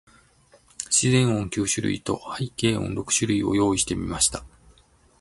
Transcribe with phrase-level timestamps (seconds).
[0.89, 4.43] 自然音九種類と、背景音六種類を用意してみました。